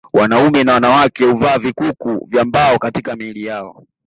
[0.13, 3.83] Wanaume na wanawake huvaa vikuku vya mbao katika miili yao